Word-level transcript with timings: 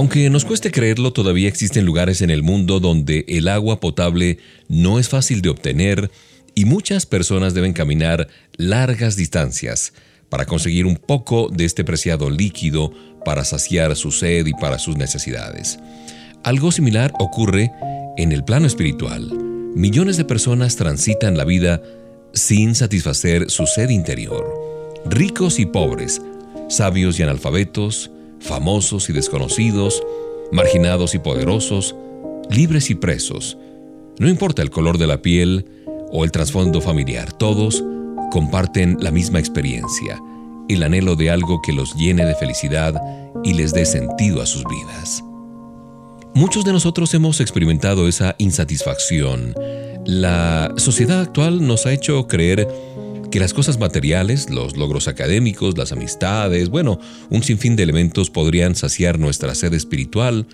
Aunque 0.00 0.30
nos 0.30 0.46
cueste 0.46 0.70
creerlo, 0.70 1.12
todavía 1.12 1.46
existen 1.46 1.84
lugares 1.84 2.22
en 2.22 2.30
el 2.30 2.42
mundo 2.42 2.80
donde 2.80 3.26
el 3.28 3.48
agua 3.48 3.80
potable 3.80 4.38
no 4.66 4.98
es 4.98 5.10
fácil 5.10 5.42
de 5.42 5.50
obtener 5.50 6.10
y 6.54 6.64
muchas 6.64 7.04
personas 7.04 7.52
deben 7.52 7.74
caminar 7.74 8.26
largas 8.56 9.14
distancias 9.14 9.92
para 10.30 10.46
conseguir 10.46 10.86
un 10.86 10.96
poco 10.96 11.50
de 11.52 11.66
este 11.66 11.84
preciado 11.84 12.30
líquido 12.30 12.94
para 13.26 13.44
saciar 13.44 13.94
su 13.94 14.10
sed 14.10 14.46
y 14.46 14.54
para 14.54 14.78
sus 14.78 14.96
necesidades. 14.96 15.78
Algo 16.44 16.72
similar 16.72 17.12
ocurre 17.18 17.70
en 18.16 18.32
el 18.32 18.42
plano 18.42 18.66
espiritual. 18.66 19.30
Millones 19.74 20.16
de 20.16 20.24
personas 20.24 20.76
transitan 20.76 21.36
la 21.36 21.44
vida 21.44 21.82
sin 22.32 22.74
satisfacer 22.74 23.50
su 23.50 23.66
sed 23.66 23.90
interior. 23.90 24.50
Ricos 25.04 25.58
y 25.58 25.66
pobres, 25.66 26.22
sabios 26.70 27.20
y 27.20 27.22
analfabetos, 27.22 28.10
famosos 28.40 29.08
y 29.10 29.12
desconocidos, 29.12 30.02
marginados 30.52 31.14
y 31.14 31.18
poderosos, 31.18 31.94
libres 32.50 32.90
y 32.90 32.94
presos. 32.94 33.56
No 34.18 34.28
importa 34.28 34.62
el 34.62 34.70
color 34.70 34.98
de 34.98 35.06
la 35.06 35.22
piel 35.22 35.66
o 36.10 36.24
el 36.24 36.32
trasfondo 36.32 36.80
familiar, 36.80 37.32
todos 37.32 37.84
comparten 38.30 38.96
la 39.00 39.10
misma 39.10 39.38
experiencia, 39.38 40.20
el 40.68 40.82
anhelo 40.82 41.16
de 41.16 41.30
algo 41.30 41.60
que 41.62 41.72
los 41.72 41.94
llene 41.94 42.24
de 42.24 42.34
felicidad 42.34 43.00
y 43.44 43.54
les 43.54 43.72
dé 43.72 43.84
sentido 43.86 44.42
a 44.42 44.46
sus 44.46 44.64
vidas. 44.64 45.22
Muchos 46.34 46.64
de 46.64 46.72
nosotros 46.72 47.12
hemos 47.14 47.40
experimentado 47.40 48.06
esa 48.06 48.36
insatisfacción. 48.38 49.54
La 50.06 50.72
sociedad 50.76 51.20
actual 51.20 51.66
nos 51.66 51.86
ha 51.86 51.92
hecho 51.92 52.28
creer 52.28 52.68
que 53.30 53.40
las 53.40 53.54
cosas 53.54 53.78
materiales, 53.78 54.50
los 54.50 54.76
logros 54.76 55.06
académicos, 55.08 55.78
las 55.78 55.92
amistades, 55.92 56.68
bueno, 56.68 56.98
un 57.30 57.42
sinfín 57.42 57.76
de 57.76 57.84
elementos 57.84 58.30
podrían 58.30 58.74
saciar 58.74 59.18
nuestra 59.18 59.54
sed 59.54 59.72
espiritual, 59.74 60.46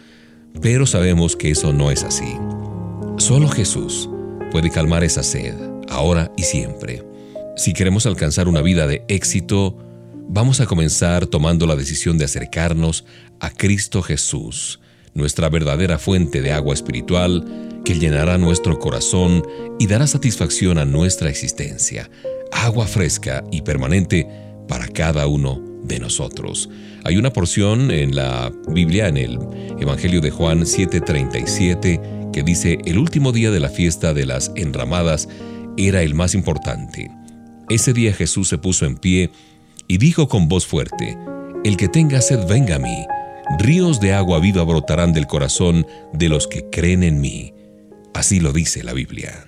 pero 0.60 0.86
sabemos 0.86 1.36
que 1.36 1.50
eso 1.50 1.72
no 1.72 1.90
es 1.90 2.04
así. 2.04 2.36
Solo 3.18 3.48
Jesús 3.48 4.10
puede 4.52 4.70
calmar 4.70 5.04
esa 5.04 5.22
sed, 5.22 5.54
ahora 5.88 6.30
y 6.36 6.42
siempre. 6.42 7.02
Si 7.56 7.72
queremos 7.72 8.04
alcanzar 8.04 8.48
una 8.48 8.60
vida 8.60 8.86
de 8.86 9.04
éxito, 9.08 9.78
vamos 10.28 10.60
a 10.60 10.66
comenzar 10.66 11.26
tomando 11.26 11.66
la 11.66 11.76
decisión 11.76 12.18
de 12.18 12.26
acercarnos 12.26 13.06
a 13.40 13.50
Cristo 13.50 14.02
Jesús, 14.02 14.80
nuestra 15.16 15.48
verdadera 15.48 15.98
fuente 15.98 16.40
de 16.42 16.52
agua 16.52 16.74
espiritual 16.74 17.44
que 17.84 17.98
llenará 17.98 18.38
nuestro 18.38 18.78
corazón 18.78 19.42
y 19.78 19.86
dará 19.86 20.06
satisfacción 20.06 20.78
a 20.78 20.84
nuestra 20.84 21.30
existencia 21.30 22.08
agua 22.52 22.86
fresca 22.86 23.44
y 23.50 23.62
permanente 23.62 24.26
para 24.68 24.88
cada 24.88 25.26
uno 25.26 25.62
de 25.84 25.98
nosotros. 26.00 26.68
Hay 27.04 27.16
una 27.16 27.32
porción 27.32 27.90
en 27.90 28.16
la 28.16 28.52
Biblia, 28.68 29.08
en 29.08 29.16
el 29.16 29.38
Evangelio 29.78 30.20
de 30.20 30.30
Juan 30.30 30.62
7:37, 30.62 32.00
que 32.32 32.42
dice, 32.42 32.78
el 32.84 32.98
último 32.98 33.32
día 33.32 33.50
de 33.50 33.60
la 33.60 33.68
fiesta 33.68 34.12
de 34.12 34.26
las 34.26 34.50
enramadas 34.56 35.28
era 35.76 36.02
el 36.02 36.14
más 36.14 36.34
importante. 36.34 37.10
Ese 37.68 37.92
día 37.92 38.12
Jesús 38.12 38.48
se 38.48 38.58
puso 38.58 38.86
en 38.86 38.96
pie 38.96 39.30
y 39.88 39.98
dijo 39.98 40.28
con 40.28 40.48
voz 40.48 40.66
fuerte, 40.66 41.16
El 41.64 41.76
que 41.76 41.88
tenga 41.88 42.20
sed 42.20 42.46
venga 42.48 42.76
a 42.76 42.78
mí, 42.78 43.04
ríos 43.58 44.00
de 44.00 44.12
agua 44.12 44.40
viva 44.40 44.62
brotarán 44.64 45.12
del 45.12 45.26
corazón 45.26 45.86
de 46.12 46.28
los 46.28 46.46
que 46.46 46.68
creen 46.70 47.02
en 47.02 47.20
mí. 47.20 47.54
Así 48.14 48.40
lo 48.40 48.52
dice 48.52 48.82
la 48.82 48.92
Biblia. 48.92 49.46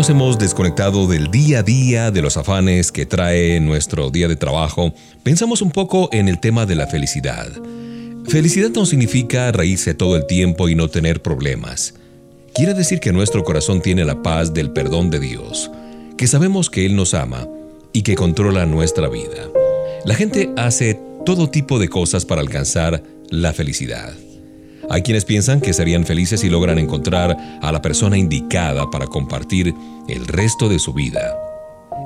Nos 0.00 0.08
hemos 0.08 0.38
desconectado 0.38 1.06
del 1.06 1.30
día 1.30 1.58
a 1.58 1.62
día, 1.62 2.10
de 2.10 2.22
los 2.22 2.38
afanes 2.38 2.90
que 2.90 3.04
trae 3.04 3.60
nuestro 3.60 4.08
día 4.08 4.28
de 4.28 4.36
trabajo, 4.36 4.94
pensamos 5.22 5.60
un 5.60 5.70
poco 5.70 6.08
en 6.10 6.26
el 6.26 6.40
tema 6.40 6.64
de 6.64 6.74
la 6.74 6.86
felicidad. 6.86 7.50
Felicidad 8.26 8.70
no 8.70 8.86
significa 8.86 9.52
reírse 9.52 9.92
todo 9.92 10.16
el 10.16 10.26
tiempo 10.26 10.70
y 10.70 10.74
no 10.74 10.88
tener 10.88 11.20
problemas. 11.20 11.92
Quiere 12.54 12.72
decir 12.72 12.98
que 12.98 13.12
nuestro 13.12 13.44
corazón 13.44 13.82
tiene 13.82 14.06
la 14.06 14.22
paz 14.22 14.54
del 14.54 14.70
perdón 14.70 15.10
de 15.10 15.20
Dios, 15.20 15.70
que 16.16 16.26
sabemos 16.26 16.70
que 16.70 16.86
Él 16.86 16.96
nos 16.96 17.12
ama 17.12 17.46
y 17.92 18.00
que 18.00 18.14
controla 18.14 18.64
nuestra 18.64 19.06
vida. 19.10 19.50
La 20.06 20.14
gente 20.14 20.48
hace 20.56 20.98
todo 21.26 21.50
tipo 21.50 21.78
de 21.78 21.90
cosas 21.90 22.24
para 22.24 22.40
alcanzar 22.40 23.02
la 23.28 23.52
felicidad. 23.52 24.14
Hay 24.90 25.02
quienes 25.02 25.24
piensan 25.24 25.60
que 25.60 25.72
serían 25.72 26.04
felices 26.04 26.40
si 26.40 26.50
logran 26.50 26.76
encontrar 26.76 27.36
a 27.62 27.70
la 27.70 27.80
persona 27.80 28.18
indicada 28.18 28.90
para 28.90 29.06
compartir 29.06 29.72
el 30.08 30.26
resto 30.26 30.68
de 30.68 30.80
su 30.80 30.92
vida. 30.92 31.38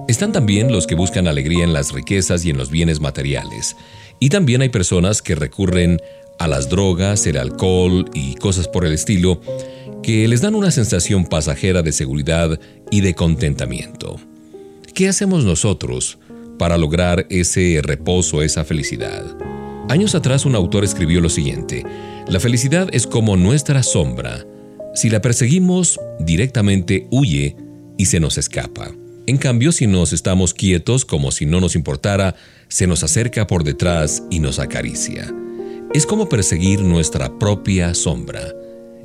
Están 0.06 0.32
también 0.32 0.70
los 0.70 0.86
que 0.86 0.94
buscan 0.94 1.26
alegría 1.26 1.64
en 1.64 1.72
las 1.72 1.92
riquezas 1.92 2.44
y 2.44 2.50
en 2.50 2.58
los 2.58 2.70
bienes 2.70 3.00
materiales. 3.00 3.74
Y 4.20 4.28
también 4.28 4.60
hay 4.60 4.68
personas 4.68 5.22
que 5.22 5.34
recurren 5.34 5.98
a 6.38 6.46
las 6.46 6.68
drogas, 6.68 7.26
el 7.26 7.38
alcohol 7.38 8.10
y 8.12 8.34
cosas 8.34 8.68
por 8.68 8.84
el 8.84 8.92
estilo 8.92 9.40
que 10.02 10.28
les 10.28 10.42
dan 10.42 10.54
una 10.54 10.70
sensación 10.70 11.24
pasajera 11.24 11.80
de 11.80 11.92
seguridad 11.92 12.60
y 12.90 13.00
de 13.00 13.14
contentamiento. 13.14 14.16
¿Qué 14.92 15.08
hacemos 15.08 15.46
nosotros 15.46 16.18
para 16.58 16.76
lograr 16.76 17.26
ese 17.30 17.80
reposo, 17.82 18.42
esa 18.42 18.62
felicidad? 18.62 19.24
Años 19.88 20.14
atrás 20.14 20.44
un 20.44 20.54
autor 20.54 20.84
escribió 20.84 21.20
lo 21.20 21.28
siguiente, 21.28 21.84
la 22.28 22.40
felicidad 22.40 22.88
es 22.92 23.06
como 23.06 23.36
nuestra 23.36 23.82
sombra. 23.82 24.46
Si 24.94 25.10
la 25.10 25.20
perseguimos, 25.20 26.00
directamente 26.18 27.06
huye 27.10 27.56
y 27.98 28.06
se 28.06 28.18
nos 28.18 28.38
escapa. 28.38 28.90
En 29.26 29.36
cambio, 29.36 29.72
si 29.72 29.86
nos 29.86 30.12
estamos 30.12 30.54
quietos 30.54 31.04
como 31.04 31.30
si 31.30 31.46
no 31.46 31.60
nos 31.60 31.76
importara, 31.76 32.34
se 32.68 32.86
nos 32.86 33.02
acerca 33.02 33.46
por 33.46 33.62
detrás 33.62 34.22
y 34.30 34.38
nos 34.40 34.58
acaricia. 34.58 35.32
Es 35.92 36.06
como 36.06 36.28
perseguir 36.28 36.80
nuestra 36.80 37.38
propia 37.38 37.94
sombra. 37.94 38.42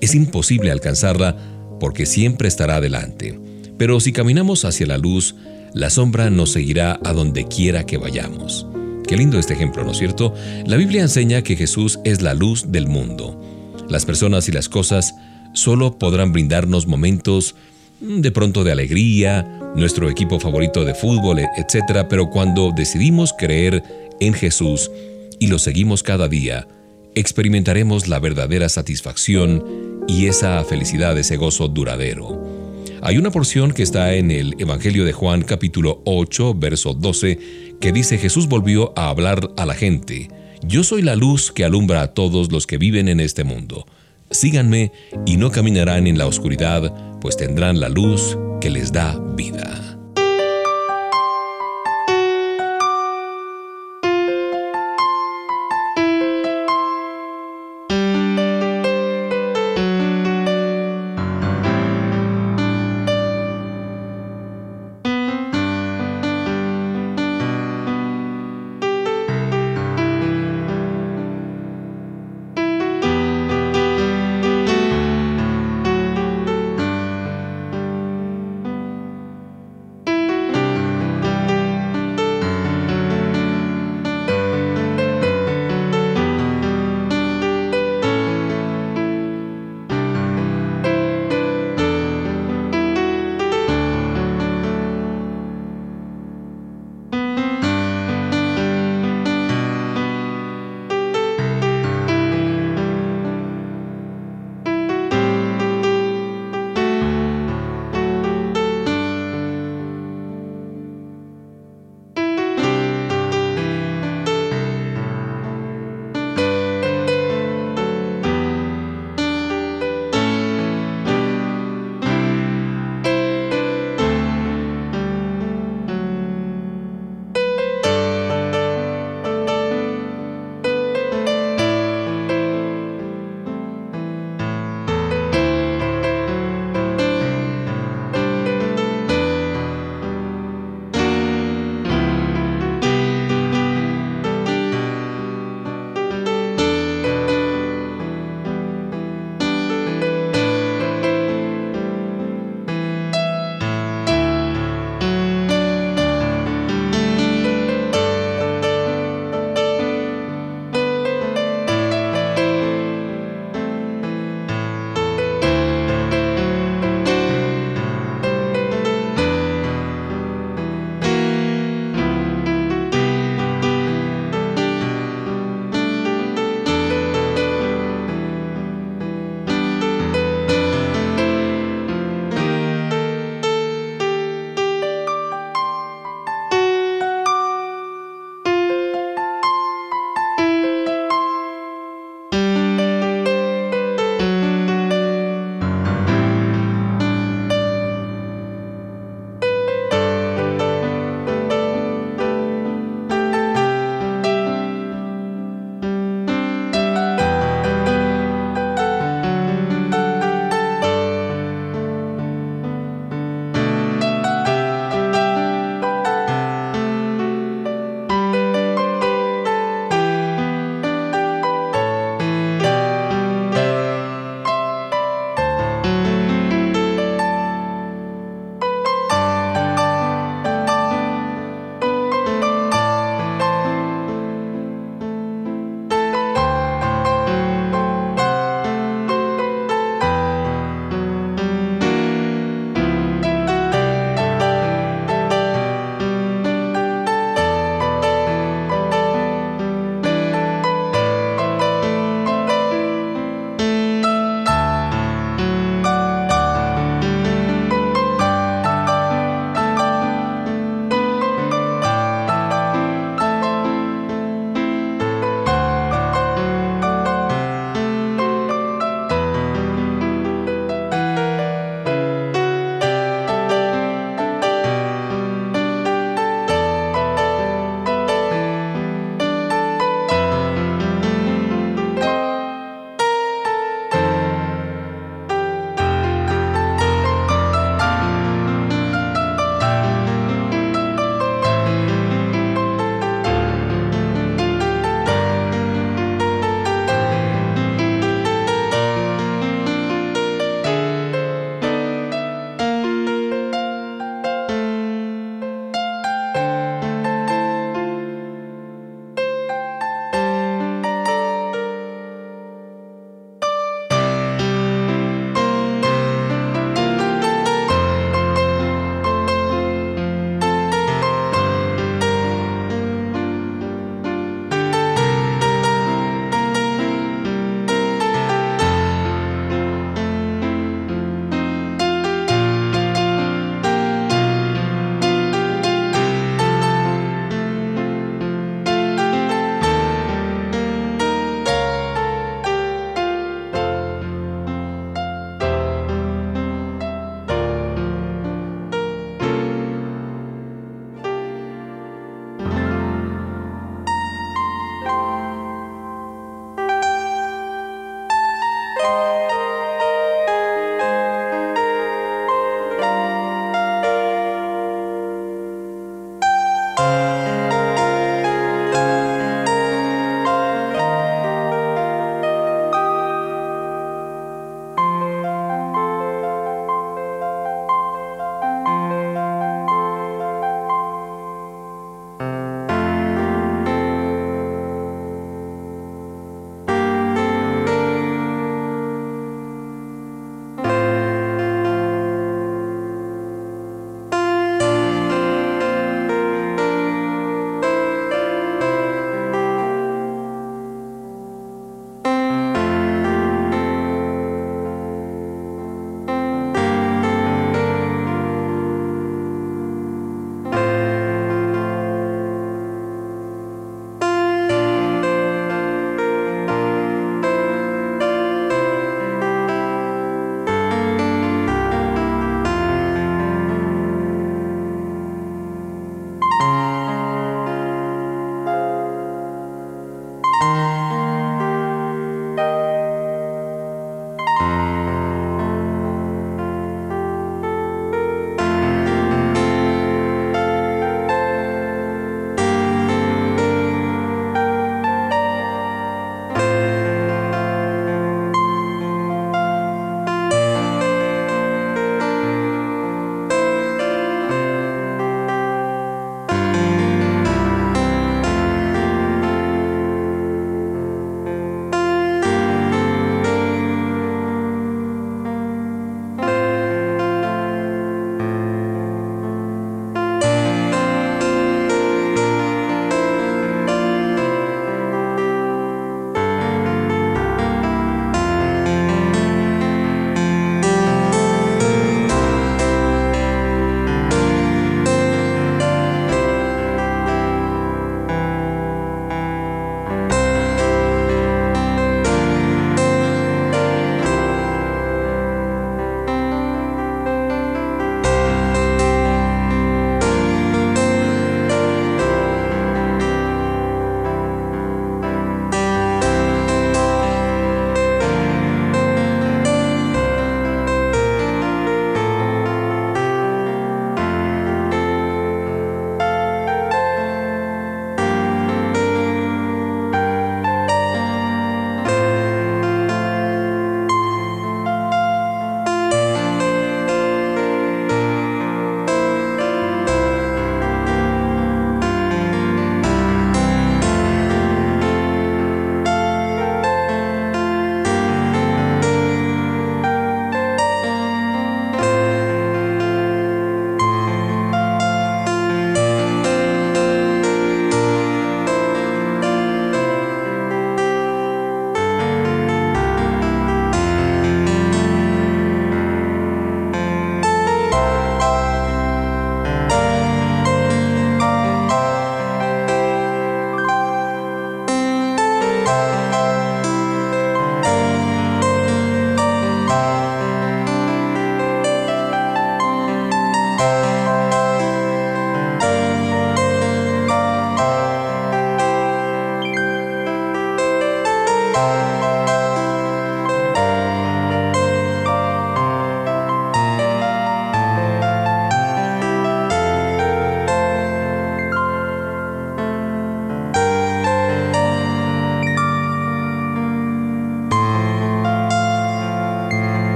Es 0.00 0.14
imposible 0.14 0.70
alcanzarla 0.70 1.36
porque 1.80 2.06
siempre 2.06 2.48
estará 2.48 2.80
delante. 2.80 3.38
Pero 3.78 4.00
si 4.00 4.12
caminamos 4.12 4.64
hacia 4.64 4.86
la 4.86 4.98
luz, 4.98 5.36
la 5.72 5.90
sombra 5.90 6.30
nos 6.30 6.52
seguirá 6.52 7.00
a 7.04 7.12
donde 7.12 7.46
quiera 7.46 7.86
que 7.86 7.96
vayamos. 7.96 8.66
Qué 9.06 9.16
lindo 9.16 9.38
este 9.38 9.52
ejemplo, 9.52 9.84
¿no 9.84 9.92
es 9.92 9.98
cierto? 9.98 10.34
La 10.66 10.76
Biblia 10.76 11.02
enseña 11.02 11.42
que 11.42 11.56
Jesús 11.56 11.98
es 12.04 12.22
la 12.22 12.32
luz 12.32 12.72
del 12.72 12.86
mundo. 12.86 13.40
Las 13.88 14.06
personas 14.06 14.48
y 14.48 14.52
las 14.52 14.68
cosas 14.68 15.14
solo 15.52 15.98
podrán 15.98 16.32
brindarnos 16.32 16.86
momentos 16.86 17.54
mm, 18.00 18.20
de 18.20 18.30
pronto 18.30 18.64
de 18.64 18.72
alegría, 18.72 19.42
nuestro 19.76 20.08
equipo 20.08 20.40
favorito 20.40 20.84
de 20.84 20.94
fútbol, 20.94 21.40
etc. 21.40 22.06
Pero 22.08 22.30
cuando 22.30 22.72
decidimos 22.74 23.34
creer 23.38 23.82
en 24.20 24.32
Jesús 24.32 24.90
y 25.38 25.48
lo 25.48 25.58
seguimos 25.58 26.02
cada 26.02 26.28
día, 26.28 26.66
experimentaremos 27.14 28.08
la 28.08 28.20
verdadera 28.20 28.68
satisfacción 28.68 30.04
y 30.08 30.26
esa 30.26 30.64
felicidad, 30.64 31.16
ese 31.18 31.36
gozo 31.36 31.68
duradero. 31.68 32.43
Hay 33.06 33.18
una 33.18 33.30
porción 33.30 33.72
que 33.72 33.82
está 33.82 34.14
en 34.14 34.30
el 34.30 34.54
Evangelio 34.58 35.04
de 35.04 35.12
Juan 35.12 35.42
capítulo 35.42 36.00
8, 36.06 36.54
verso 36.54 36.94
12, 36.94 37.38
que 37.78 37.92
dice 37.92 38.16
Jesús 38.16 38.48
volvió 38.48 38.94
a 38.96 39.10
hablar 39.10 39.50
a 39.58 39.66
la 39.66 39.74
gente, 39.74 40.30
Yo 40.62 40.82
soy 40.84 41.02
la 41.02 41.14
luz 41.14 41.52
que 41.52 41.66
alumbra 41.66 42.00
a 42.00 42.14
todos 42.14 42.50
los 42.50 42.66
que 42.66 42.78
viven 42.78 43.08
en 43.08 43.20
este 43.20 43.44
mundo. 43.44 43.86
Síganme 44.30 44.90
y 45.26 45.36
no 45.36 45.50
caminarán 45.50 46.06
en 46.06 46.16
la 46.16 46.26
oscuridad, 46.26 47.20
pues 47.20 47.36
tendrán 47.36 47.78
la 47.78 47.90
luz 47.90 48.38
que 48.62 48.70
les 48.70 48.90
da 48.90 49.20
vida. 49.36 49.93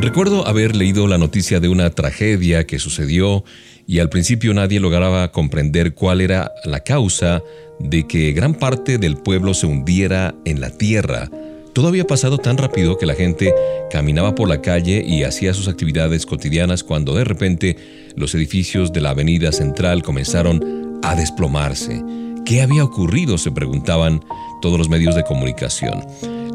Recuerdo 0.00 0.46
haber 0.46 0.76
leído 0.76 1.06
la 1.06 1.18
noticia 1.18 1.60
de 1.60 1.68
una 1.68 1.90
tragedia 1.90 2.66
que 2.66 2.78
sucedió 2.78 3.44
y 3.86 3.98
al 3.98 4.08
principio 4.08 4.54
nadie 4.54 4.80
lograba 4.80 5.30
comprender 5.30 5.92
cuál 5.92 6.22
era 6.22 6.52
la 6.64 6.80
causa 6.80 7.42
de 7.78 8.06
que 8.06 8.32
gran 8.32 8.54
parte 8.54 8.96
del 8.96 9.18
pueblo 9.18 9.52
se 9.52 9.66
hundiera 9.66 10.34
en 10.46 10.58
la 10.58 10.70
tierra. 10.70 11.28
Todo 11.74 11.88
había 11.88 12.06
pasado 12.06 12.38
tan 12.38 12.56
rápido 12.56 12.96
que 12.96 13.04
la 13.04 13.14
gente 13.14 13.54
caminaba 13.90 14.34
por 14.34 14.48
la 14.48 14.62
calle 14.62 15.04
y 15.06 15.24
hacía 15.24 15.52
sus 15.52 15.68
actividades 15.68 16.24
cotidianas 16.24 16.82
cuando 16.82 17.14
de 17.14 17.24
repente 17.24 17.76
los 18.16 18.34
edificios 18.34 18.94
de 18.94 19.02
la 19.02 19.10
avenida 19.10 19.52
central 19.52 20.02
comenzaron 20.02 20.98
a 21.02 21.14
desplomarse. 21.14 22.02
¿Qué 22.46 22.62
había 22.62 22.84
ocurrido? 22.84 23.36
se 23.36 23.52
preguntaban 23.52 24.24
todos 24.62 24.78
los 24.78 24.88
medios 24.88 25.14
de 25.14 25.24
comunicación. 25.24 26.00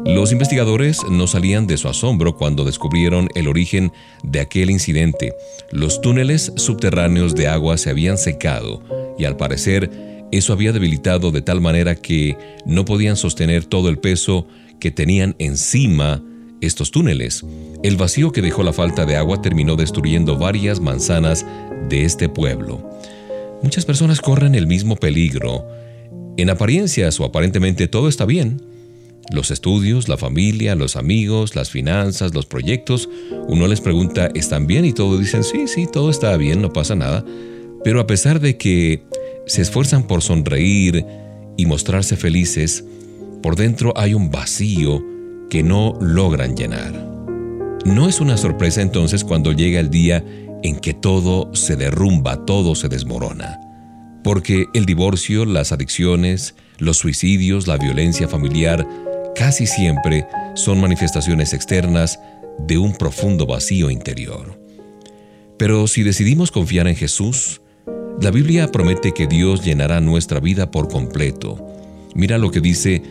Los 0.06 0.30
investigadores 0.30 1.00
no 1.10 1.26
salían 1.26 1.66
de 1.66 1.76
su 1.76 1.88
asombro 1.88 2.36
cuando 2.36 2.64
descubrieron 2.64 3.28
el 3.34 3.48
origen 3.48 3.92
de 4.22 4.38
aquel 4.38 4.70
incidente. 4.70 5.34
Los 5.72 6.00
túneles 6.00 6.52
subterráneos 6.56 7.34
de 7.34 7.48
agua 7.48 7.76
se 7.76 7.90
habían 7.90 8.16
secado 8.16 8.82
y 9.18 9.24
al 9.24 9.36
parecer 9.36 9.90
eso 10.30 10.52
había 10.52 10.72
debilitado 10.72 11.32
de 11.32 11.42
tal 11.42 11.60
manera 11.60 11.96
que 11.96 12.36
no 12.64 12.84
podían 12.84 13.16
sostener 13.16 13.64
todo 13.64 13.88
el 13.88 13.98
peso 13.98 14.46
que 14.78 14.92
tenían 14.92 15.34
encima 15.40 16.22
estos 16.60 16.92
túneles. 16.92 17.44
El 17.82 17.96
vacío 17.96 18.30
que 18.30 18.42
dejó 18.42 18.62
la 18.62 18.72
falta 18.72 19.06
de 19.06 19.16
agua 19.16 19.42
terminó 19.42 19.74
destruyendo 19.74 20.38
varias 20.38 20.78
manzanas 20.78 21.44
de 21.88 22.04
este 22.04 22.28
pueblo. 22.28 22.88
Muchas 23.60 23.84
personas 23.84 24.20
corren 24.20 24.54
el 24.54 24.68
mismo 24.68 24.94
peligro. 24.96 25.66
En 26.36 26.48
apariencias 26.48 27.18
o 27.18 27.24
aparentemente 27.24 27.88
todo 27.88 28.08
está 28.08 28.24
bien, 28.24 28.62
los 29.32 29.50
estudios, 29.50 30.08
la 30.08 30.16
familia, 30.16 30.74
los 30.74 30.96
amigos, 30.96 31.56
las 31.56 31.70
finanzas, 31.70 32.34
los 32.34 32.46
proyectos, 32.46 33.08
uno 33.48 33.66
les 33.66 33.80
pregunta, 33.80 34.30
¿están 34.34 34.66
bien? 34.66 34.84
Y 34.84 34.92
todos 34.92 35.18
dicen, 35.18 35.44
sí, 35.44 35.66
sí, 35.66 35.86
todo 35.90 36.10
está 36.10 36.36
bien, 36.36 36.62
no 36.62 36.72
pasa 36.72 36.94
nada. 36.94 37.24
Pero 37.84 38.00
a 38.00 38.06
pesar 38.06 38.40
de 38.40 38.56
que 38.56 39.04
se 39.46 39.62
esfuerzan 39.62 40.06
por 40.06 40.22
sonreír 40.22 41.04
y 41.56 41.66
mostrarse 41.66 42.16
felices, 42.16 42.84
por 43.42 43.56
dentro 43.56 43.92
hay 43.96 44.14
un 44.14 44.30
vacío 44.30 45.04
que 45.50 45.62
no 45.62 45.96
logran 46.00 46.56
llenar. 46.56 46.92
No 47.84 48.08
es 48.08 48.20
una 48.20 48.36
sorpresa 48.36 48.82
entonces 48.82 49.22
cuando 49.22 49.52
llega 49.52 49.78
el 49.78 49.90
día 49.90 50.24
en 50.62 50.76
que 50.76 50.94
todo 50.94 51.54
se 51.54 51.76
derrumba, 51.76 52.44
todo 52.44 52.74
se 52.74 52.88
desmorona. 52.88 53.60
Porque 54.24 54.66
el 54.74 54.86
divorcio, 54.86 55.44
las 55.44 55.70
adicciones, 55.70 56.56
los 56.78 56.96
suicidios, 56.98 57.68
la 57.68 57.76
violencia 57.76 58.26
familiar, 58.26 58.86
casi 59.36 59.66
siempre 59.66 60.26
son 60.54 60.80
manifestaciones 60.80 61.52
externas 61.52 62.18
de 62.58 62.78
un 62.78 62.94
profundo 62.94 63.46
vacío 63.46 63.90
interior. 63.90 64.58
Pero 65.58 65.86
si 65.86 66.02
decidimos 66.02 66.50
confiar 66.50 66.88
en 66.88 66.96
Jesús, 66.96 67.60
la 68.20 68.30
Biblia 68.30 68.72
promete 68.72 69.12
que 69.12 69.26
Dios 69.26 69.64
llenará 69.64 70.00
nuestra 70.00 70.40
vida 70.40 70.70
por 70.70 70.88
completo. 70.88 71.64
Mira 72.14 72.38
lo 72.38 72.50
que 72.50 72.60
dice 72.60 73.02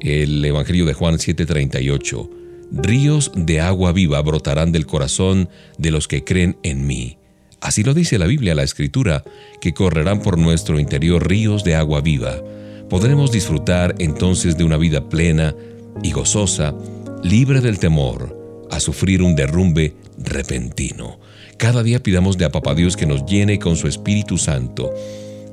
el 0.00 0.44
Evangelio 0.44 0.84
de 0.84 0.94
Juan 0.94 1.18
7:38. 1.18 2.28
Ríos 2.70 3.32
de 3.34 3.60
agua 3.60 3.92
viva 3.92 4.20
brotarán 4.20 4.72
del 4.72 4.86
corazón 4.86 5.48
de 5.78 5.90
los 5.90 6.08
que 6.08 6.24
creen 6.24 6.58
en 6.62 6.86
mí. 6.86 7.18
Así 7.60 7.82
lo 7.82 7.94
dice 7.94 8.18
la 8.18 8.26
Biblia, 8.26 8.54
la 8.54 8.62
Escritura, 8.62 9.24
que 9.60 9.74
correrán 9.74 10.20
por 10.22 10.38
nuestro 10.38 10.78
interior 10.78 11.26
ríos 11.26 11.64
de 11.64 11.74
agua 11.74 12.00
viva 12.00 12.40
podremos 12.88 13.30
disfrutar 13.30 13.94
entonces 13.98 14.56
de 14.56 14.64
una 14.64 14.76
vida 14.76 15.08
plena 15.08 15.54
y 16.02 16.12
gozosa, 16.12 16.74
libre 17.22 17.60
del 17.60 17.78
temor 17.78 18.66
a 18.70 18.80
sufrir 18.80 19.22
un 19.22 19.34
derrumbe 19.34 19.94
repentino. 20.18 21.18
Cada 21.56 21.82
día 21.82 22.02
pidamos 22.02 22.38
de 22.38 22.44
a 22.44 22.74
Dios 22.74 22.96
que 22.96 23.06
nos 23.06 23.26
llene 23.26 23.58
con 23.58 23.76
su 23.76 23.88
Espíritu 23.88 24.38
Santo. 24.38 24.92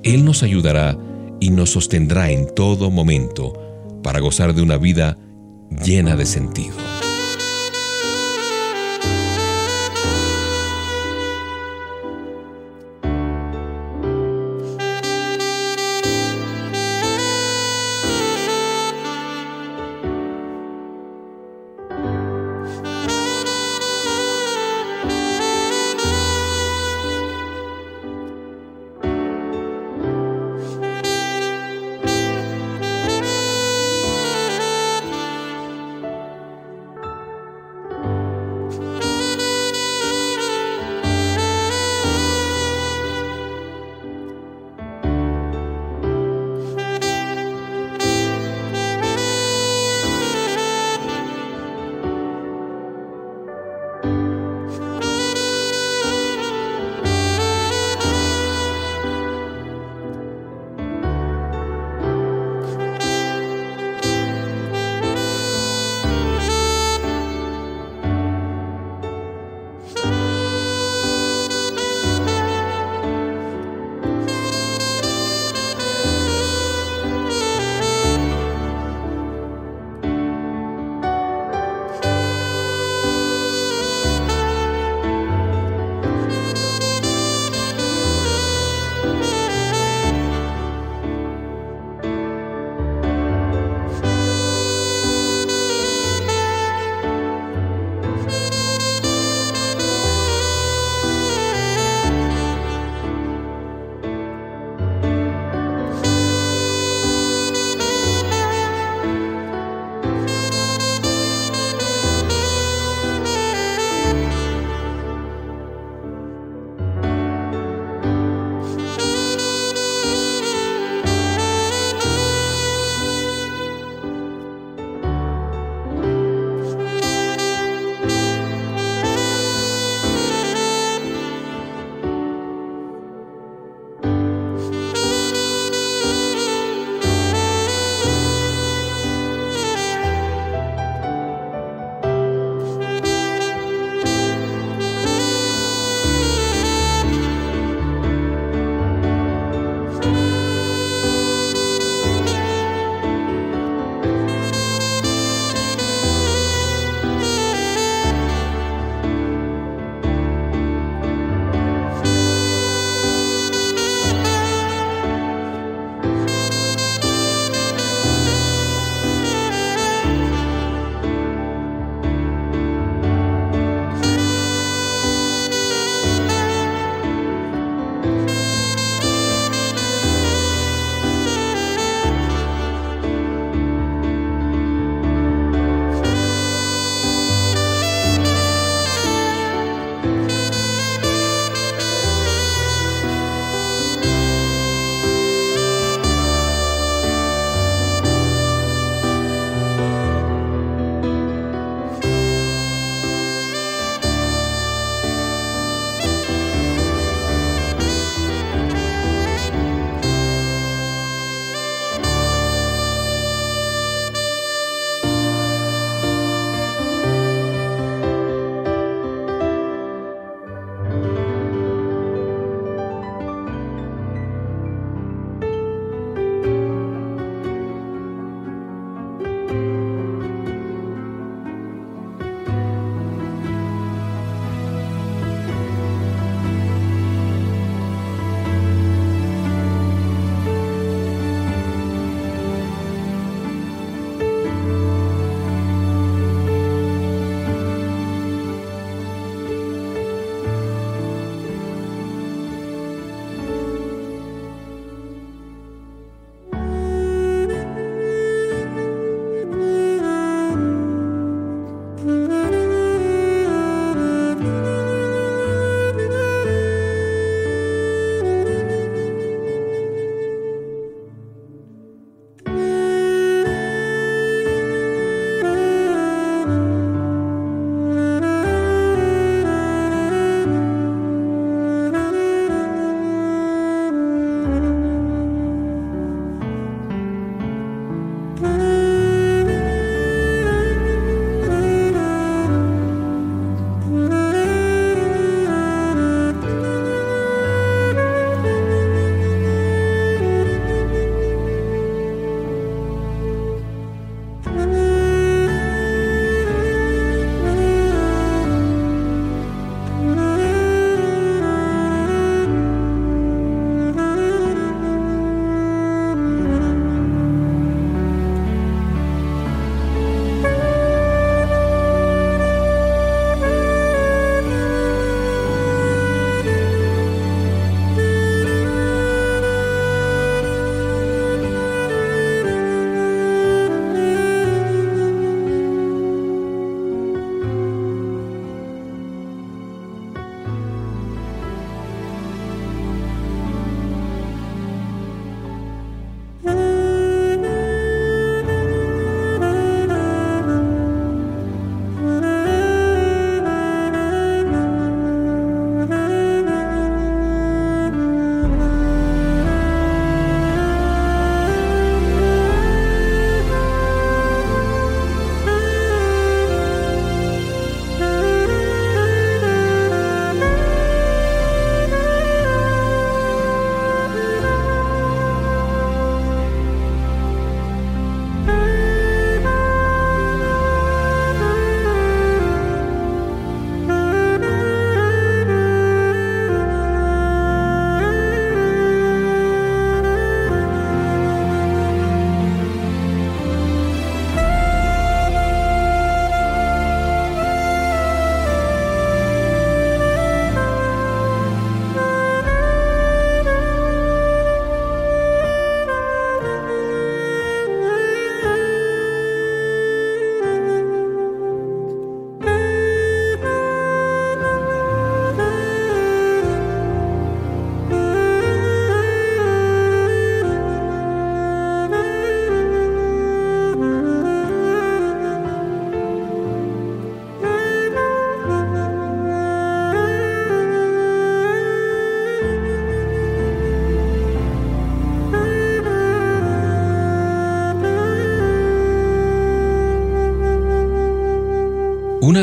Él 0.04 0.24
nos 0.24 0.44
ayudará 0.44 0.98
y 1.40 1.50
nos 1.50 1.72
sostendrá 1.72 2.30
en 2.32 2.54
todo 2.54 2.92
momento 2.92 4.00
para 4.04 4.20
gozar 4.20 4.54
de 4.54 4.62
una 4.62 4.78
vida 4.78 5.18
llena 5.84 6.16
de 6.16 6.26
sentido. 6.26 6.95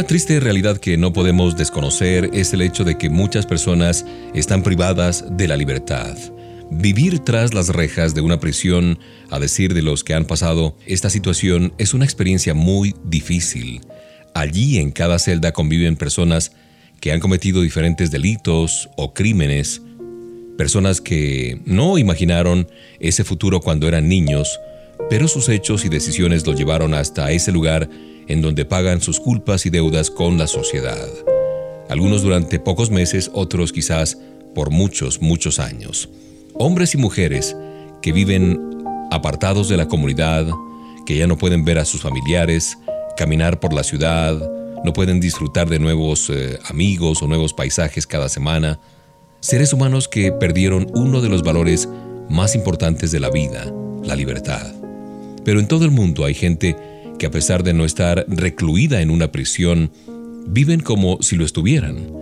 Una 0.02 0.08
triste 0.08 0.40
realidad 0.40 0.78
que 0.78 0.96
no 0.96 1.12
podemos 1.12 1.56
desconocer 1.56 2.30
es 2.32 2.52
el 2.52 2.62
hecho 2.62 2.82
de 2.82 2.98
que 2.98 3.08
muchas 3.08 3.46
personas 3.46 4.04
están 4.34 4.64
privadas 4.64 5.24
de 5.36 5.46
la 5.46 5.56
libertad. 5.56 6.18
Vivir 6.72 7.20
tras 7.20 7.54
las 7.54 7.68
rejas 7.68 8.12
de 8.12 8.20
una 8.20 8.40
prisión, 8.40 8.98
a 9.30 9.38
decir 9.38 9.74
de 9.74 9.82
los 9.82 10.02
que 10.02 10.14
han 10.14 10.24
pasado 10.24 10.76
esta 10.86 11.08
situación, 11.08 11.72
es 11.78 11.94
una 11.94 12.04
experiencia 12.04 12.52
muy 12.52 12.96
difícil. 13.04 13.80
Allí 14.34 14.78
en 14.78 14.90
cada 14.90 15.20
celda 15.20 15.52
conviven 15.52 15.94
personas 15.94 16.50
que 17.00 17.12
han 17.12 17.20
cometido 17.20 17.62
diferentes 17.62 18.10
delitos 18.10 18.90
o 18.96 19.14
crímenes, 19.14 19.82
personas 20.58 21.00
que 21.00 21.60
no 21.64 21.96
imaginaron 21.96 22.66
ese 22.98 23.22
futuro 23.22 23.60
cuando 23.60 23.86
eran 23.86 24.08
niños, 24.08 24.58
pero 25.08 25.28
sus 25.28 25.48
hechos 25.48 25.84
y 25.84 25.88
decisiones 25.88 26.44
los 26.44 26.58
llevaron 26.58 26.92
hasta 26.92 27.30
ese 27.30 27.52
lugar 27.52 27.88
en 28.28 28.42
donde 28.42 28.64
pagan 28.64 29.00
sus 29.00 29.20
culpas 29.20 29.66
y 29.66 29.70
deudas 29.70 30.10
con 30.10 30.38
la 30.38 30.46
sociedad. 30.46 31.08
Algunos 31.88 32.22
durante 32.22 32.58
pocos 32.58 32.90
meses, 32.90 33.30
otros 33.34 33.72
quizás 33.72 34.18
por 34.54 34.70
muchos, 34.70 35.20
muchos 35.20 35.58
años. 35.58 36.08
Hombres 36.54 36.94
y 36.94 36.98
mujeres 36.98 37.56
que 38.00 38.12
viven 38.12 38.60
apartados 39.10 39.68
de 39.68 39.76
la 39.76 39.88
comunidad, 39.88 40.46
que 41.06 41.16
ya 41.16 41.26
no 41.26 41.38
pueden 41.38 41.64
ver 41.64 41.78
a 41.78 41.84
sus 41.84 42.02
familiares, 42.02 42.78
caminar 43.16 43.60
por 43.60 43.72
la 43.72 43.82
ciudad, 43.82 44.34
no 44.84 44.92
pueden 44.92 45.20
disfrutar 45.20 45.68
de 45.68 45.78
nuevos 45.78 46.30
eh, 46.30 46.58
amigos 46.68 47.22
o 47.22 47.26
nuevos 47.26 47.52
paisajes 47.52 48.06
cada 48.06 48.28
semana. 48.28 48.80
Seres 49.40 49.72
humanos 49.72 50.08
que 50.08 50.32
perdieron 50.32 50.86
uno 50.94 51.20
de 51.20 51.28
los 51.28 51.42
valores 51.42 51.88
más 52.28 52.54
importantes 52.54 53.12
de 53.12 53.20
la 53.20 53.30
vida, 53.30 53.72
la 54.02 54.16
libertad. 54.16 54.72
Pero 55.44 55.60
en 55.60 55.68
todo 55.68 55.84
el 55.84 55.90
mundo 55.90 56.24
hay 56.24 56.34
gente 56.34 56.76
que 57.22 57.26
a 57.26 57.30
pesar 57.30 57.62
de 57.62 57.72
no 57.72 57.84
estar 57.84 58.26
recluida 58.26 59.00
en 59.00 59.08
una 59.08 59.30
prisión, 59.30 59.92
viven 60.48 60.80
como 60.80 61.22
si 61.22 61.36
lo 61.36 61.44
estuvieran. 61.44 62.12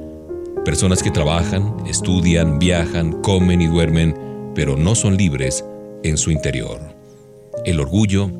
Personas 0.62 1.02
que 1.02 1.10
trabajan, 1.10 1.74
estudian, 1.86 2.58
viajan, 2.58 3.22
comen 3.22 3.62
y 3.62 3.66
duermen, 3.66 4.14
pero 4.54 4.76
no 4.76 4.94
son 4.94 5.16
libres 5.16 5.64
en 6.02 6.18
su 6.18 6.30
interior. 6.30 6.94
El 7.64 7.80
orgullo, 7.80 8.30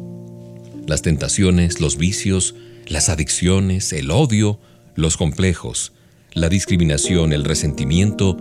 las 0.87 1.01
tentaciones, 1.01 1.81
los 1.81 1.97
vicios, 1.97 2.55
las 2.87 3.09
adicciones, 3.09 3.95
el 3.95 4.11
odio, 4.11 4.61
los 4.97 5.17
complejos, 5.17 5.95
la 6.35 6.51
discriminación, 6.51 7.33
el 7.33 7.45
resentimiento, 7.45 8.37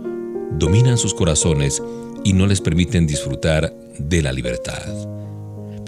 dominan 0.58 0.98
sus 0.98 1.14
corazones 1.14 1.82
y 2.22 2.34
no 2.34 2.46
les 2.46 2.60
permiten 2.60 3.06
disfrutar 3.06 3.74
de 3.98 4.20
la 4.20 4.34
libertad. 4.34 4.84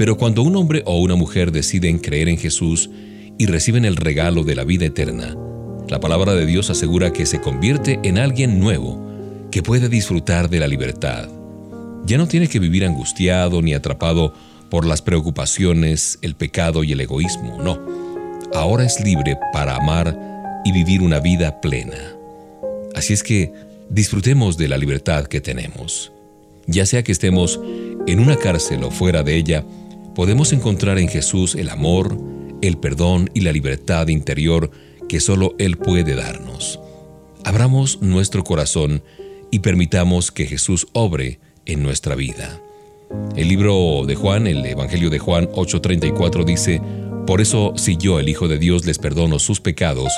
Pero 0.02 0.16
cuando 0.16 0.42
un 0.42 0.56
hombre 0.56 0.82
o 0.84 0.98
una 0.98 1.14
mujer 1.14 1.52
deciden 1.52 2.00
creer 2.00 2.28
en 2.28 2.36
Jesús 2.36 2.90
y 3.38 3.46
reciben 3.46 3.84
el 3.84 3.94
regalo 3.94 4.42
de 4.42 4.56
la 4.56 4.64
vida 4.64 4.84
eterna, 4.84 5.36
la 5.88 6.00
palabra 6.00 6.34
de 6.34 6.44
Dios 6.44 6.70
asegura 6.70 7.12
que 7.12 7.24
se 7.24 7.40
convierte 7.40 8.00
en 8.02 8.18
alguien 8.18 8.58
nuevo 8.58 9.00
que 9.52 9.62
puede 9.62 9.88
disfrutar 9.88 10.50
de 10.50 10.58
la 10.58 10.66
libertad. 10.66 11.28
Ya 12.04 12.18
no 12.18 12.26
tiene 12.26 12.48
que 12.48 12.58
vivir 12.58 12.84
angustiado 12.84 13.62
ni 13.62 13.74
atrapado 13.74 14.34
por 14.70 14.86
las 14.86 15.02
preocupaciones, 15.02 16.18
el 16.20 16.34
pecado 16.34 16.82
y 16.82 16.90
el 16.90 17.00
egoísmo, 17.00 17.62
no. 17.62 17.78
Ahora 18.54 18.84
es 18.84 18.98
libre 19.04 19.38
para 19.52 19.76
amar 19.76 20.18
y 20.64 20.72
vivir 20.72 21.02
una 21.02 21.20
vida 21.20 21.60
plena. 21.60 22.16
Así 22.96 23.12
es 23.12 23.22
que 23.22 23.52
disfrutemos 23.88 24.56
de 24.56 24.66
la 24.66 24.78
libertad 24.78 25.26
que 25.26 25.40
tenemos. 25.40 26.10
Ya 26.66 26.86
sea 26.86 27.04
que 27.04 27.12
estemos 27.12 27.60
en 28.08 28.18
una 28.18 28.34
cárcel 28.34 28.82
o 28.82 28.90
fuera 28.90 29.22
de 29.22 29.36
ella, 29.36 29.64
podemos 30.14 30.52
encontrar 30.52 30.98
en 30.98 31.08
Jesús 31.08 31.54
el 31.54 31.68
amor, 31.68 32.18
el 32.60 32.78
perdón 32.78 33.30
y 33.34 33.40
la 33.40 33.52
libertad 33.52 34.08
interior 34.08 34.70
que 35.08 35.20
solo 35.20 35.54
Él 35.58 35.76
puede 35.76 36.14
darnos. 36.14 36.80
Abramos 37.44 38.00
nuestro 38.00 38.44
corazón 38.44 39.02
y 39.50 39.58
permitamos 39.60 40.30
que 40.30 40.46
Jesús 40.46 40.86
obre 40.92 41.40
en 41.66 41.82
nuestra 41.82 42.14
vida. 42.14 42.60
El 43.36 43.48
libro 43.48 44.04
de 44.06 44.14
Juan, 44.14 44.46
el 44.46 44.64
Evangelio 44.64 45.10
de 45.10 45.18
Juan 45.18 45.48
8:34 45.48 46.44
dice, 46.44 46.80
Por 47.26 47.40
eso 47.40 47.74
si 47.76 47.96
yo, 47.96 48.18
el 48.18 48.28
Hijo 48.28 48.48
de 48.48 48.58
Dios, 48.58 48.86
les 48.86 48.98
perdono 48.98 49.38
sus 49.38 49.60
pecados, 49.60 50.12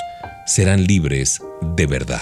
serán 0.45 0.85
libres 0.85 1.41
de 1.75 1.85
verdad. 1.87 2.21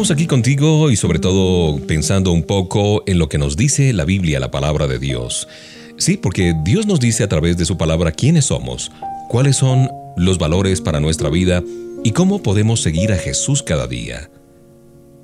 Continuamos 0.00 0.22
aquí 0.22 0.26
contigo 0.28 0.90
y 0.90 0.96
sobre 0.96 1.18
todo 1.18 1.78
pensando 1.86 2.32
un 2.32 2.44
poco 2.44 3.02
en 3.04 3.18
lo 3.18 3.28
que 3.28 3.36
nos 3.36 3.54
dice 3.58 3.92
la 3.92 4.06
Biblia, 4.06 4.40
la 4.40 4.50
palabra 4.50 4.86
de 4.86 4.98
Dios. 4.98 5.46
Sí, 5.98 6.16
porque 6.16 6.54
Dios 6.64 6.86
nos 6.86 7.00
dice 7.00 7.22
a 7.22 7.28
través 7.28 7.58
de 7.58 7.66
su 7.66 7.76
palabra 7.76 8.10
quiénes 8.10 8.46
somos, 8.46 8.90
cuáles 9.28 9.56
son 9.56 9.90
los 10.16 10.38
valores 10.38 10.80
para 10.80 11.00
nuestra 11.00 11.28
vida 11.28 11.62
y 12.02 12.12
cómo 12.12 12.42
podemos 12.42 12.80
seguir 12.80 13.12
a 13.12 13.18
Jesús 13.18 13.62
cada 13.62 13.86
día, 13.86 14.30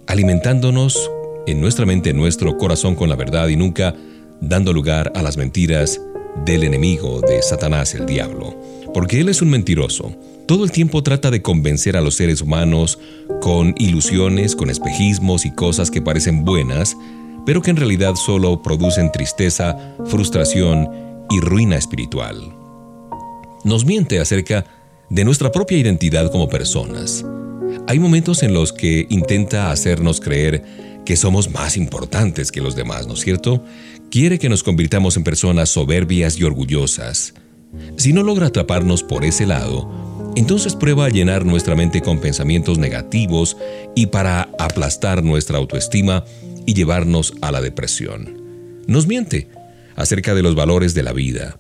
alimentándonos 0.09 1.11
en 1.47 1.59
nuestra 1.59 1.87
mente, 1.87 2.11
en 2.11 2.19
nuestro 2.19 2.59
corazón 2.59 2.97
con 2.97 3.09
la 3.09 3.17
verdad 3.17 3.49
y 3.49 3.57
nunca 3.57 3.95
dando 4.43 4.75
lugar 4.75 5.11
a 5.15 5.23
las 5.23 5.39
mentiras 5.39 6.03
del 6.45 6.65
enemigo, 6.65 7.23
de 7.23 7.43
Satanás, 7.43 7.95
el 7.95 8.05
diablo, 8.05 8.55
porque 8.93 9.21
él 9.21 9.31
es 9.31 9.41
un 9.41 9.49
mentiroso 9.49 10.15
todo 10.47 10.65
el 10.65 10.71
tiempo 10.71 11.03
trata 11.03 11.31
de 11.31 11.43
convencer 11.43 11.97
a 11.97 12.01
los 12.01 12.15
seres 12.15 12.41
humanos 12.41 12.99
con 13.41 13.75
ilusiones, 13.79 14.55
con 14.55 14.71
espejismos 14.71 15.45
y 15.45 15.51
cosas 15.51 15.91
que 15.91 16.01
parecen 16.01 16.45
buenas, 16.45 16.97
pero 17.45 17.63
que 17.63 17.71
en 17.71 17.77
realidad 17.77 18.15
solo 18.15 18.63
producen 18.63 19.11
tristeza, 19.11 19.77
frustración 20.07 20.89
y 21.31 21.41
ruina 21.41 21.77
espiritual. 21.77 22.55
Nos 23.65 23.85
miente 23.85 24.21
acerca 24.21 24.65
de 25.11 25.25
nuestra 25.25 25.51
propia 25.51 25.79
identidad 25.79 26.31
como 26.31 26.49
personas. 26.49 27.25
Hay 27.89 27.99
momentos 27.99 28.45
en 28.45 28.55
los 28.55 28.73
que 28.73 29.07
intenta 29.11 29.73
hacernos 29.73 30.21
creer 30.21 30.65
que 31.05 31.17
somos 31.17 31.51
más 31.51 31.77
importantes 31.77 32.53
que 32.53 32.61
los 32.61 32.77
demás, 32.77 33.07
¿no 33.09 33.15
es 33.15 33.21
cierto? 33.21 33.65
Quiere 34.11 34.39
que 34.39 34.49
nos 34.49 34.63
convirtamos 34.63 35.17
en 35.17 35.25
personas 35.25 35.71
soberbias 35.71 36.39
y 36.39 36.45
orgullosas. 36.45 37.35
Si 37.97 38.13
no 38.13 38.23
logra 38.23 38.49
atraparnos 38.49 39.03
por 39.03 39.25
ese 39.25 39.47
lado, 39.47 40.06
entonces 40.37 40.77
prueba 40.77 41.07
a 41.07 41.11
llenar 41.11 41.45
nuestra 41.45 41.75
mente 41.75 42.03
con 42.03 42.21
pensamientos 42.21 42.79
negativos 42.79 43.57
y 43.95 44.07
para 44.07 44.51
aplastar 44.59 45.25
nuestra 45.25 45.57
autoestima 45.57 46.25
y 46.67 46.75
llevarnos 46.75 47.33
a 47.41 47.51
la 47.51 47.61
depresión. 47.61 48.83
Nos 48.87 49.07
miente 49.07 49.49
acerca 49.97 50.35
de 50.35 50.43
los 50.43 50.55
valores 50.55 50.95
de 50.95 51.03
la 51.03 51.13
vida. 51.13 51.59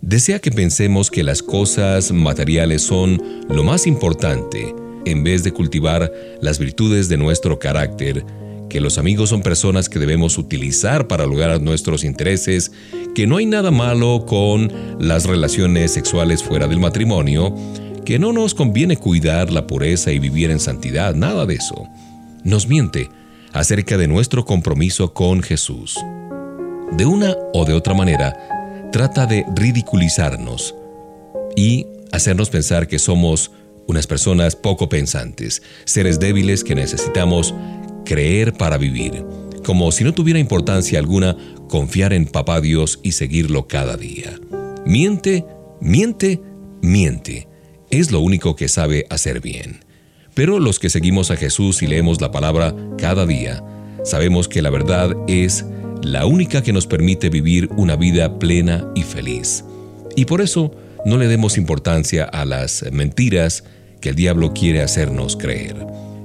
Desea 0.00 0.38
que 0.38 0.52
pensemos 0.52 1.10
que 1.10 1.24
las 1.24 1.42
cosas 1.42 2.12
materiales 2.12 2.82
son 2.82 3.20
lo 3.48 3.64
más 3.64 3.86
importante 3.86 4.74
en 5.04 5.24
vez 5.24 5.42
de 5.42 5.52
cultivar 5.52 6.12
las 6.40 6.58
virtudes 6.58 7.08
de 7.08 7.16
nuestro 7.16 7.58
carácter, 7.58 8.24
que 8.68 8.80
los 8.80 8.98
amigos 8.98 9.30
son 9.30 9.42
personas 9.42 9.88
que 9.88 9.98
debemos 9.98 10.38
utilizar 10.38 11.08
para 11.08 11.26
lograr 11.26 11.60
nuestros 11.60 12.04
intereses, 12.04 12.72
que 13.14 13.26
no 13.26 13.36
hay 13.36 13.46
nada 13.46 13.70
malo 13.70 14.24
con 14.26 14.72
las 14.98 15.24
relaciones 15.24 15.92
sexuales 15.92 16.42
fuera 16.42 16.68
del 16.68 16.80
matrimonio, 16.80 17.54
que 18.04 18.18
no 18.18 18.32
nos 18.32 18.54
conviene 18.54 18.96
cuidar 18.96 19.50
la 19.50 19.66
pureza 19.66 20.12
y 20.12 20.18
vivir 20.18 20.50
en 20.50 20.60
santidad, 20.60 21.14
nada 21.14 21.46
de 21.46 21.54
eso. 21.54 21.88
Nos 22.44 22.66
miente 22.66 23.08
acerca 23.52 23.96
de 23.96 24.08
nuestro 24.08 24.44
compromiso 24.44 25.12
con 25.12 25.42
Jesús. 25.42 25.98
De 26.96 27.06
una 27.06 27.36
o 27.54 27.64
de 27.64 27.74
otra 27.74 27.94
manera, 27.94 28.90
trata 28.90 29.26
de 29.26 29.44
ridiculizarnos 29.54 30.74
y 31.56 31.86
hacernos 32.10 32.50
pensar 32.50 32.88
que 32.88 32.98
somos 32.98 33.52
unas 33.86 34.06
personas 34.06 34.56
poco 34.56 34.88
pensantes, 34.88 35.62
seres 35.84 36.18
débiles 36.18 36.64
que 36.64 36.74
necesitamos 36.74 37.54
creer 38.04 38.52
para 38.52 38.78
vivir, 38.78 39.24
como 39.64 39.92
si 39.92 40.04
no 40.04 40.12
tuviera 40.12 40.38
importancia 40.38 40.98
alguna 40.98 41.36
confiar 41.68 42.12
en 42.12 42.26
Papá 42.26 42.60
Dios 42.60 43.00
y 43.02 43.12
seguirlo 43.12 43.68
cada 43.68 43.96
día. 43.96 44.38
Miente, 44.84 45.46
miente, 45.80 46.40
miente 46.80 47.51
es 47.92 48.10
lo 48.10 48.20
único 48.20 48.56
que 48.56 48.68
sabe 48.68 49.06
hacer 49.10 49.40
bien. 49.40 49.80
Pero 50.34 50.58
los 50.58 50.78
que 50.78 50.88
seguimos 50.88 51.30
a 51.30 51.36
Jesús 51.36 51.82
y 51.82 51.86
leemos 51.86 52.20
la 52.22 52.32
palabra 52.32 52.74
cada 52.96 53.26
día, 53.26 53.62
sabemos 54.02 54.48
que 54.48 54.62
la 54.62 54.70
verdad 54.70 55.14
es 55.28 55.66
la 56.02 56.24
única 56.24 56.62
que 56.62 56.72
nos 56.72 56.86
permite 56.86 57.28
vivir 57.28 57.68
una 57.76 57.94
vida 57.94 58.38
plena 58.38 58.90
y 58.94 59.02
feliz. 59.02 59.64
Y 60.16 60.24
por 60.24 60.40
eso 60.40 60.74
no 61.04 61.18
le 61.18 61.28
demos 61.28 61.58
importancia 61.58 62.24
a 62.24 62.46
las 62.46 62.82
mentiras 62.90 63.64
que 64.00 64.08
el 64.08 64.14
diablo 64.16 64.54
quiere 64.54 64.80
hacernos 64.80 65.36
creer. 65.36 65.76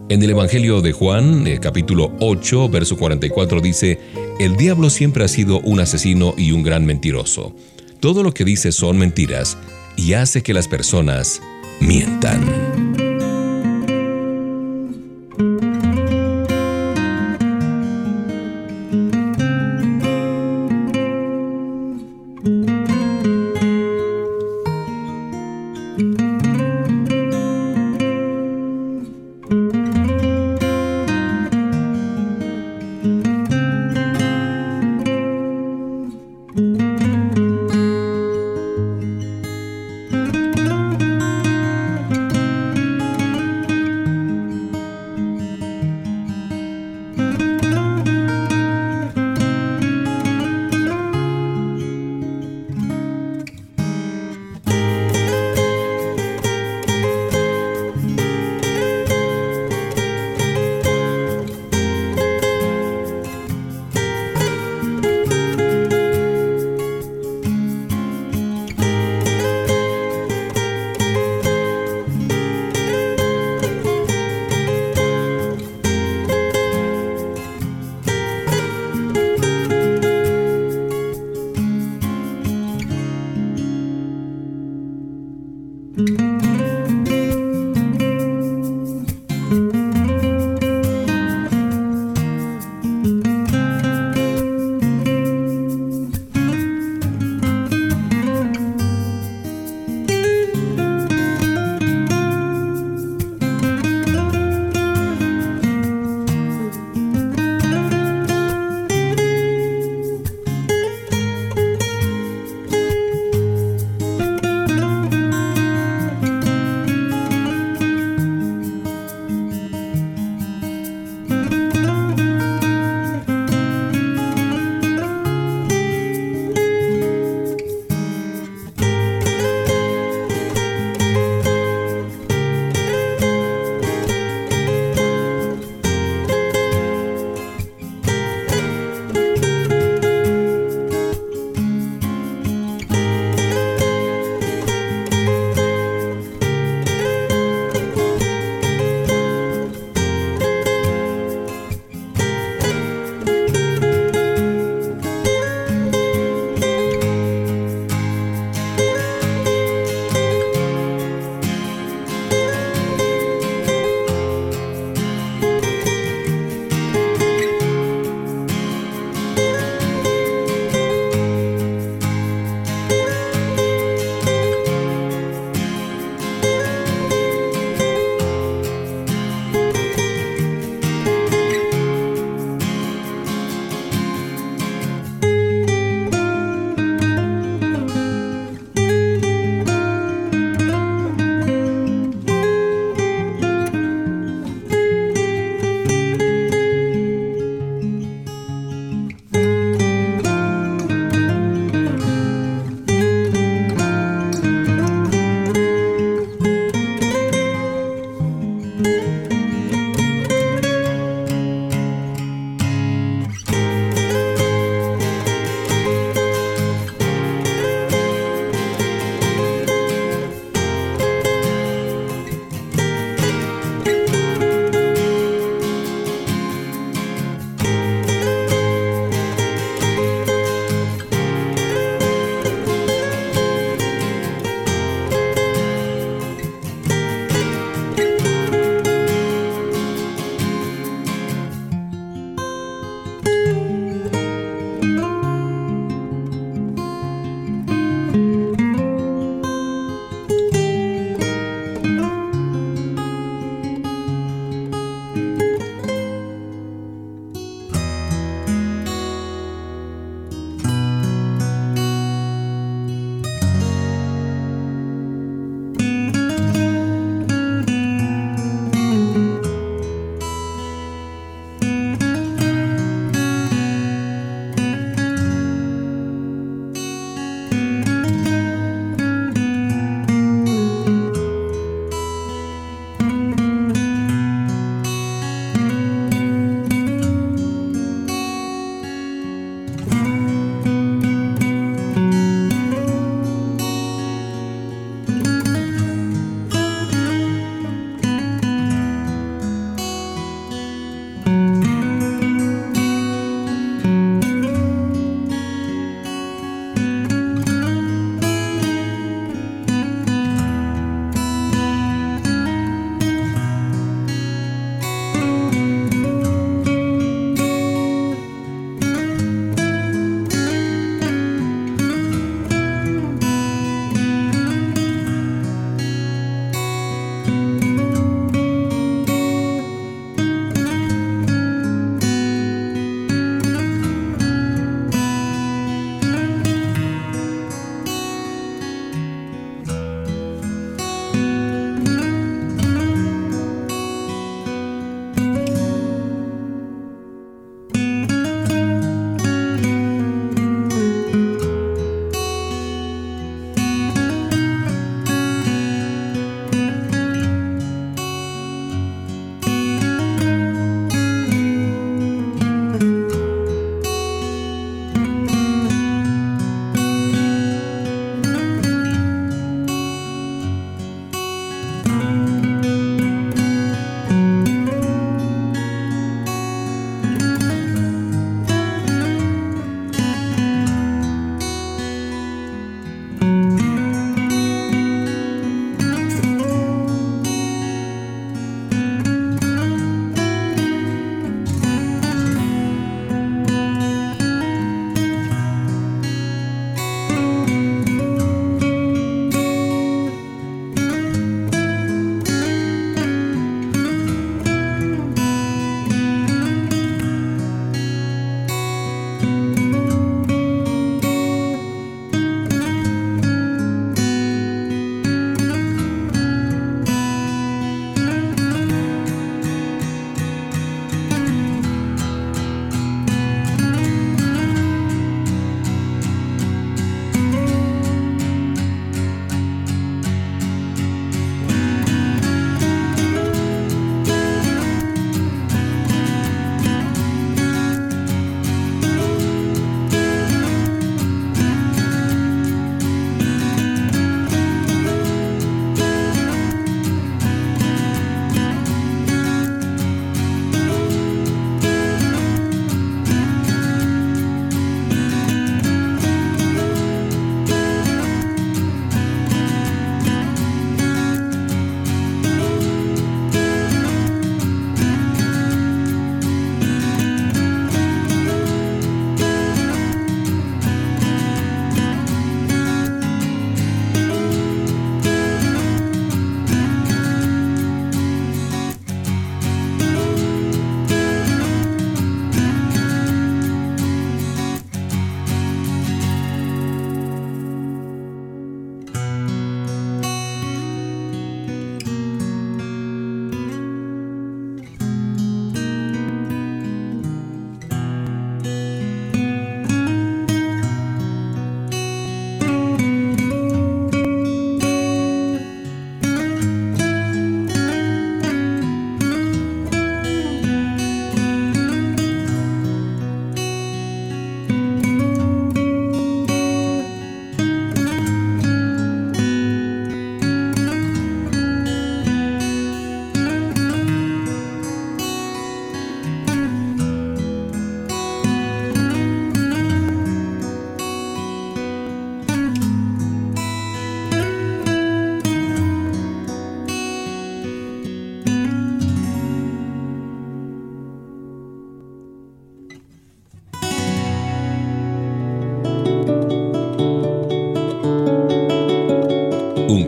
En 0.09 0.23
el 0.23 0.29
Evangelio 0.29 0.81
de 0.81 0.93
Juan, 0.93 1.45
eh, 1.47 1.59
capítulo 1.61 2.15
8, 2.21 2.69
verso 2.69 2.95
44 2.95 3.59
dice, 3.59 3.99
El 4.39 4.55
diablo 4.55 4.89
siempre 4.89 5.25
ha 5.25 5.27
sido 5.27 5.59
un 5.59 5.81
asesino 5.81 6.33
y 6.37 6.53
un 6.53 6.63
gran 6.63 6.85
mentiroso. 6.85 7.53
Todo 7.99 8.23
lo 8.23 8.33
que 8.33 8.45
dice 8.45 8.71
son 8.71 8.97
mentiras 8.97 9.57
y 9.97 10.13
hace 10.13 10.43
que 10.43 10.53
las 10.53 10.69
personas 10.69 11.41
mientan. 11.79 12.86